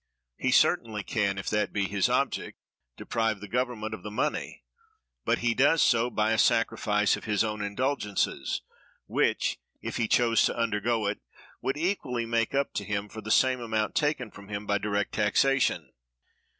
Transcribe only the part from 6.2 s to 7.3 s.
a sacrifice of